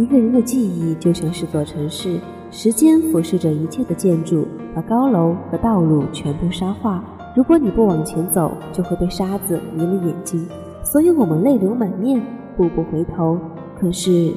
[0.00, 2.18] 一个人的记忆就像是座城市，
[2.50, 7.04] 时间俯视着一切的建筑，把高楼和道路全部沙化。
[7.36, 10.48] 如果你不往前走，就会被沙子迷了眼睛。
[10.82, 12.18] 所以我们泪流满面，
[12.56, 13.38] 步步回头，
[13.78, 14.32] 可是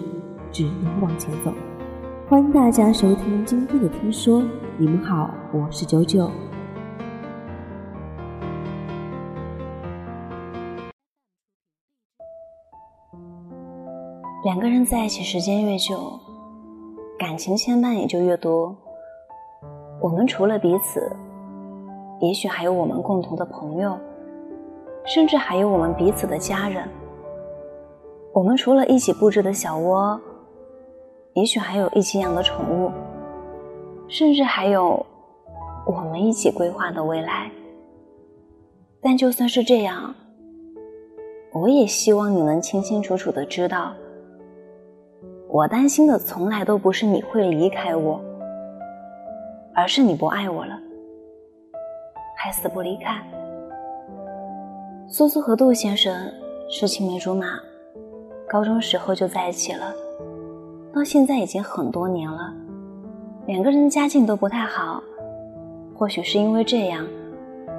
[0.52, 1.54] 只能往前走。
[2.28, 4.44] 欢迎大家收听今天的听说，
[4.78, 6.30] 你们好，我是九九。
[14.44, 16.20] 两个人在一起时间越久，
[17.18, 18.76] 感情牵绊也就越多。
[20.02, 21.10] 我们除了彼此，
[22.20, 23.98] 也许还有我们共同的朋友，
[25.06, 26.86] 甚至还有我们彼此的家人。
[28.34, 30.20] 我们除了一起布置的小窝，
[31.36, 32.92] 也许还有一起养的宠物，
[34.10, 35.06] 甚至还有
[35.88, 37.50] 我们一起规划的未来。
[39.02, 40.14] 但就算是这样，
[41.54, 43.94] 我也希望你能清清楚楚的知道。
[45.54, 48.20] 我担心的从来都不是你会离开我，
[49.76, 50.76] 而是你不爱我了，
[52.36, 53.22] 还死不离开。
[55.08, 56.12] 苏苏和杜先生
[56.68, 57.46] 是青梅竹马，
[58.50, 59.94] 高中时候就在一起了，
[60.92, 62.52] 到现在已经很多年了。
[63.46, 65.04] 两个人家境都不太好，
[65.96, 67.06] 或许是因为这样，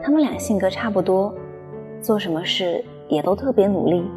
[0.01, 1.35] 他们俩性格差不多，
[2.01, 4.09] 做什么事也都特别努力。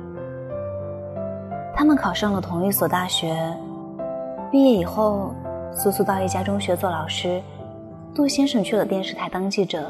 [1.78, 3.38] 他们考上了同一所大学，
[4.50, 5.32] 毕业以后，
[5.72, 7.40] 苏苏到一家中学做老师，
[8.16, 9.86] 杜先生去了电视台当记者，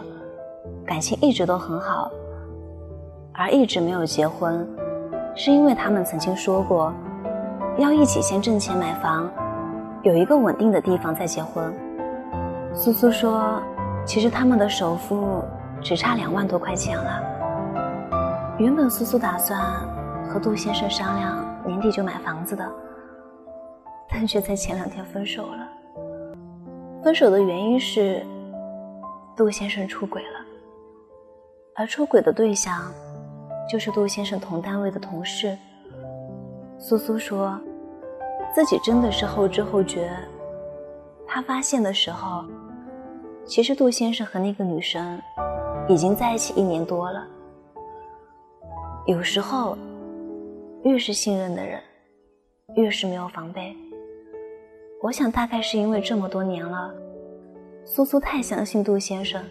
[0.86, 2.12] 感情一直都很好。
[3.32, 4.68] 而一直没有结婚，
[5.34, 6.94] 是因为他们曾经说过，
[7.78, 9.32] 要一起先挣钱买房，
[10.04, 11.74] 有一个稳定的地方再结婚。
[12.74, 13.62] 苏苏说，
[14.06, 15.42] 其实他们的首付
[15.82, 17.24] 只差两万多块钱了。
[18.58, 19.58] 原本苏苏打算
[20.28, 21.47] 和杜先生商量。
[21.68, 22.66] 年底就买房子的，
[24.10, 25.68] 但却在前两天分手了。
[27.04, 28.26] 分手的原因是
[29.36, 30.40] 杜先生出轨了，
[31.76, 32.90] 而出轨的对象
[33.70, 35.58] 就是杜先生同单位的同事。
[36.80, 37.60] 苏苏说，
[38.56, 40.10] 自己真的是后知后觉，
[41.28, 42.46] 他发现的时候，
[43.46, 45.22] 其实杜先生和那个女生
[45.90, 47.28] 已经在一起一年多了。
[49.06, 49.78] 有时候。
[50.84, 51.82] 越是信任的人，
[52.76, 53.76] 越是没有防备。
[55.02, 56.94] 我想，大概是因为这么多年了，
[57.84, 59.44] 苏苏太相信杜先生，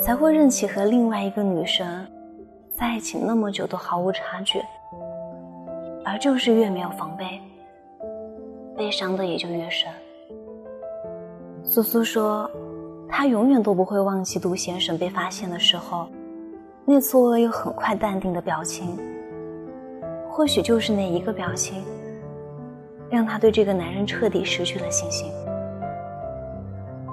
[0.00, 2.06] 才会任其和另外一个女生
[2.74, 4.64] 在一起那么久都毫无察觉。
[6.04, 7.40] 而就是越没有防备，
[8.76, 9.90] 悲伤的也就越深。
[11.64, 12.48] 苏苏说，
[13.08, 16.06] 她永远都不会忘记杜先生被发现的时候，
[16.84, 18.96] 那错愕又很快淡定的表情。
[20.36, 21.82] 或许就是那一个表情，
[23.08, 25.32] 让他对这个男人彻底失去了信心，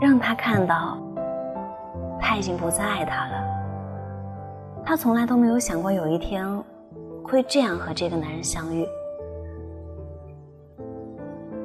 [0.02, 0.98] 让他看到
[2.20, 3.44] 他已经不再爱他了。
[4.84, 6.46] 他从来都没有想过有一天
[7.24, 8.86] 会这样和这个男人相遇。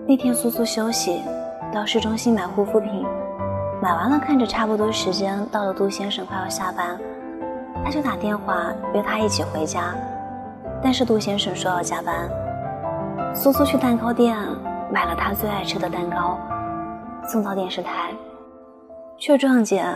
[0.07, 1.23] 那天苏苏休息，
[1.73, 3.05] 到市中心买护肤品，
[3.83, 6.97] 买完了，看着差不多时间到了，杜先生快要下班，
[7.85, 9.93] 他就打电话约他一起回家。
[10.83, 12.31] 但是杜先生说要加班，
[13.35, 14.37] 苏苏去蛋糕店
[14.93, 16.39] 买了他最爱吃的蛋糕，
[17.25, 18.13] 送到电视台，
[19.19, 19.87] 却撞见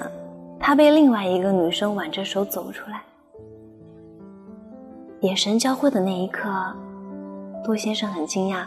[0.58, 3.00] 他被另外一个女生挽着手走出来。
[5.20, 6.50] 眼神交汇的那一刻，
[7.64, 8.64] 杜先生很惊讶，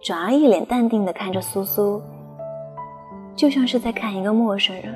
[0.00, 2.00] 转而一脸淡定地看着苏苏，
[3.34, 4.94] 就像是在看一个陌生人，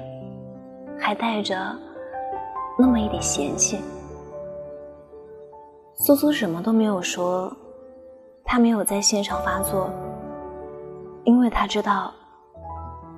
[0.97, 1.57] 还带着
[2.79, 3.81] 那么一点嫌弃。
[6.07, 7.51] 苏苏什么都没有说，
[8.45, 9.89] 他没有在现场发作，
[11.25, 12.13] 因为他知道，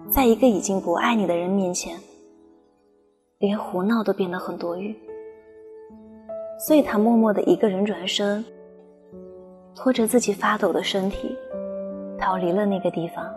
[0.09, 1.99] 在一个已经不爱你的人面前，
[3.39, 4.97] 连胡闹都变得很多余，
[6.61, 8.45] 所以他默默的一个人转身，
[9.75, 11.37] 拖着自己发抖的身体，
[12.17, 13.29] 逃离了那个地方。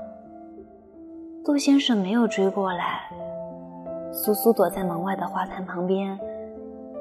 [1.43, 3.09] 杜先生没有追过来，
[4.11, 6.15] 苏苏躲在门外的花坛旁边，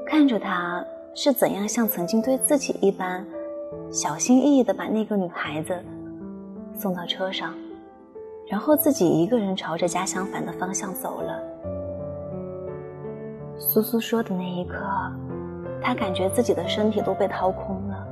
[0.07, 0.83] 看着他。
[1.21, 3.27] 是怎样像曾经对自己一般，
[3.91, 5.77] 小心翼翼地把那个女孩子
[6.77, 7.53] 送到车上，
[8.47, 11.43] 然后自己一个人朝着家相反的方向走了。
[13.59, 14.77] 苏苏说的那一刻，
[15.83, 18.07] 他感觉自己的身体都被掏空了，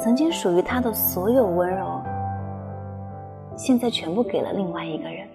[0.00, 2.02] 曾经属于他的所有温柔，
[3.56, 5.28] 现在全部给了另外一个人。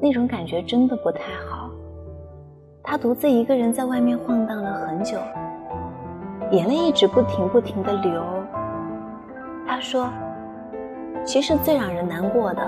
[0.00, 1.65] 那种感觉真的不太好。
[2.88, 5.18] 他独自一个人在外面晃荡了很久，
[6.52, 8.22] 眼泪一直不停不停的流，
[9.66, 10.08] 他说
[11.26, 12.64] ：“其实最让人难过的，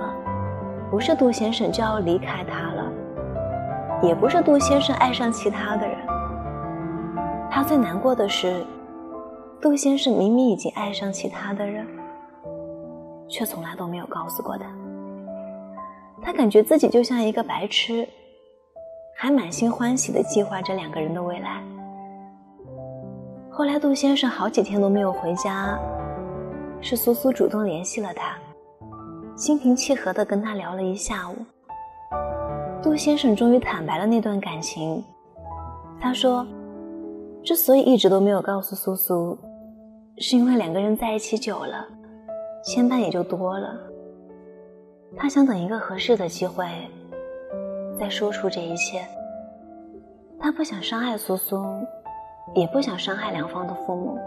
[0.91, 2.93] 不是杜先生就要离开他了，
[4.03, 5.97] 也不是杜先生爱上其他的人。
[7.49, 8.67] 他最难过的是，
[9.61, 11.87] 杜先生明明已经爱上其他的人，
[13.29, 14.65] 却从来都没有告诉过他。
[16.21, 18.07] 他感觉自己就像一个白痴，
[19.21, 21.61] 还满心欢喜的计划着两个人的未来。
[23.51, 25.77] 后来，杜先生好几天都没有回家。”
[26.81, 28.39] 是苏苏主动联系了他，
[29.37, 31.35] 心平气和地跟他聊了一下午。
[32.81, 35.03] 杜先生终于坦白了那段感情。
[36.01, 36.47] 他说，
[37.43, 39.37] 之所以一直都没有告诉苏苏，
[40.19, 41.85] 是因为两个人在一起久了，
[42.63, 43.77] 牵绊也就多了。
[45.17, 46.65] 他想等一个合适的机会，
[47.99, 49.01] 再说出这一切。
[50.39, 51.65] 他不想伤害苏苏，
[52.55, 54.19] 也不想伤害两方的父母。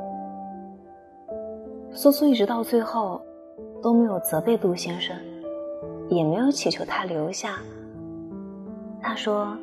[1.94, 3.22] 苏苏一直到最后
[3.82, 5.16] 都没有责备杜先生，
[6.10, 7.60] 也没有祈求他留下。
[9.02, 9.58] 他说：“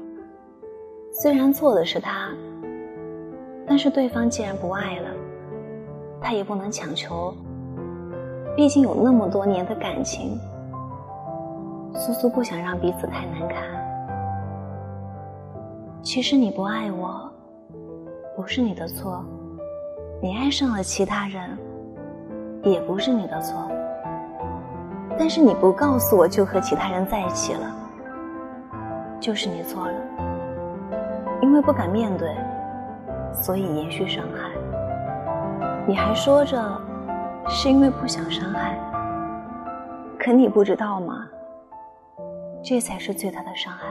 [1.13, 2.31] 虽然错的是他，
[3.67, 5.09] 但是对方既然不爱了，
[6.21, 7.33] 他也不能强求。
[8.57, 10.39] 毕竟有那么多年的感情，
[11.95, 13.78] 苏苏不想让彼此太难堪。
[16.03, 17.31] 其实你不爱我，
[18.37, 19.25] 不是你的错，
[20.23, 21.59] 你爱上了其他人。”
[22.65, 23.71] 也不是你的错，
[25.17, 27.73] 但是你不告诉我就和其他人在一起了，
[29.21, 29.95] 就是你错了。
[31.41, 32.35] 因为不敢面对，
[33.33, 34.51] 所以延续伤害。
[35.87, 36.61] 你还说着
[37.47, 38.77] 是因为不想伤害，
[40.19, 41.29] 可你不知道吗？
[42.61, 43.87] 这才是最大的伤害。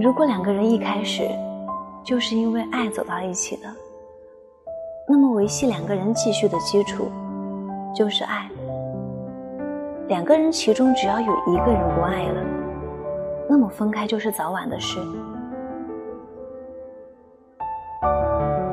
[0.00, 1.28] 如果两个人一开始
[2.04, 3.62] 就是因为爱走到一起的。
[5.08, 7.08] 那么维系两个人继续的基础，
[7.92, 8.48] 就是爱。
[10.06, 12.44] 两个人其中只要有一个人不爱了，
[13.48, 15.00] 那么分开就是早晚的事。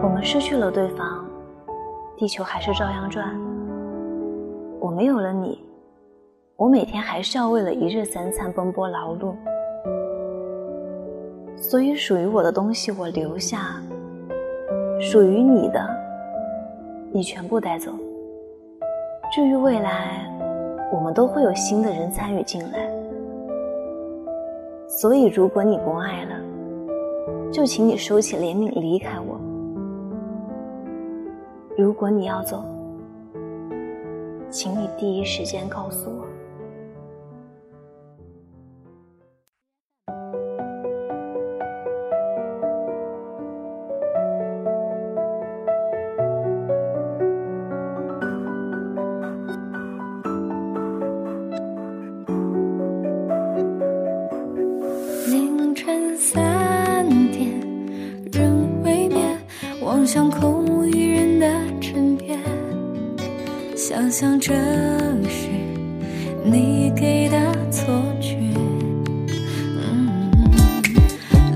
[0.04, 1.26] 我们失去了对方，
[2.16, 3.36] 地球还是照样转。
[4.80, 5.66] 我没有了你，
[6.56, 9.34] 我每天还是要为了一日三餐奔波劳碌。
[11.58, 13.82] 所以属于我的东西我留下，
[15.00, 15.88] 属于你的。
[17.12, 17.92] 你全部带走。
[19.34, 20.30] 至于未来，
[20.92, 22.90] 我们都会有新的人参与进来。
[24.88, 26.36] 所以，如果你不爱了，
[27.52, 29.40] 就请你收起怜悯，离开我。
[31.78, 32.64] 如果你要走，
[34.50, 36.25] 请你第一时间告诉我。
[63.88, 64.52] 想象这
[65.30, 65.48] 是
[66.44, 67.38] 你给的
[67.70, 67.86] 错
[68.20, 68.36] 觉。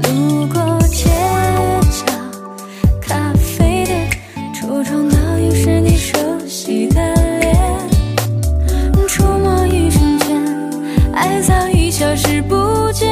[0.04, 1.10] 路过街
[1.90, 2.06] 角
[3.02, 4.08] 咖啡店，
[4.54, 7.02] 橱窗倒影是你熟悉的
[7.40, 7.58] 脸，
[9.08, 10.40] 触摸一瞬间，
[11.12, 13.10] 爱早已消失不见。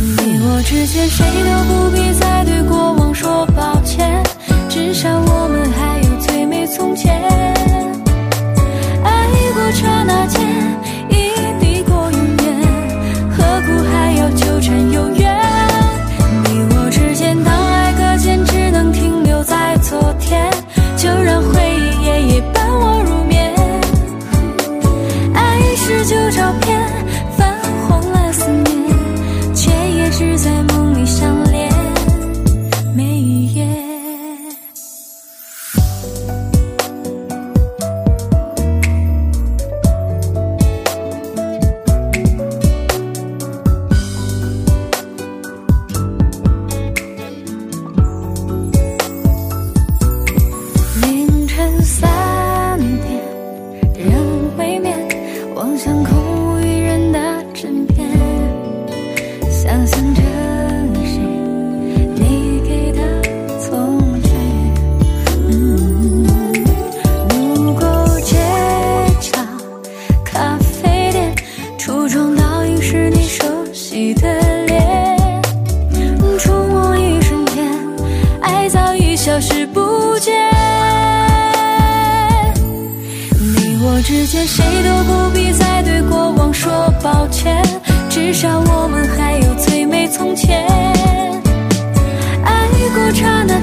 [0.00, 4.22] 你我之间，谁都不必再对过往说抱歉，
[4.70, 6.05] 至少我们还。
[6.66, 7.14] 从前，
[9.04, 10.40] 爱过刹那间，
[11.08, 11.30] 已
[11.60, 12.44] 抵过永远，
[13.30, 15.15] 何苦还要纠缠？
[84.08, 86.70] 时间谁都不必再对过往说
[87.02, 87.60] 抱歉
[88.08, 90.64] 至少我们还有最美从前。
[92.44, 93.55] 爱过刹那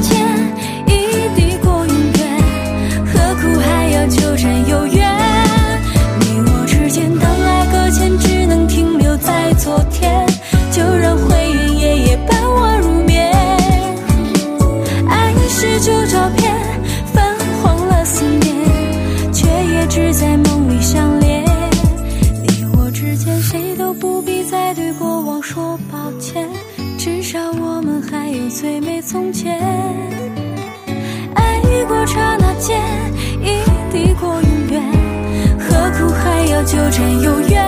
[36.96, 37.68] 真有缘，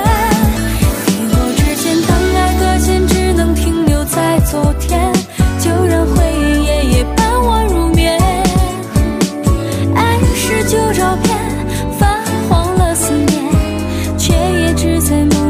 [1.08, 5.12] 你我之间，当爱搁浅，只能停留在昨天，
[5.60, 8.20] 就让回忆夜夜伴我入眠。
[9.96, 11.36] 爱是旧照片，
[11.98, 15.45] 泛黄了思念，却也只在梦。